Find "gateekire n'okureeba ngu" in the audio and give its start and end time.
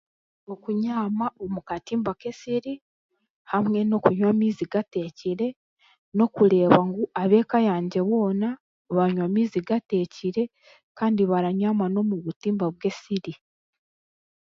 4.73-7.03